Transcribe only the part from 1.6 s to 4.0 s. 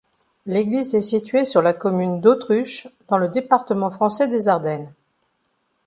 la commune d'Autruche, dans le département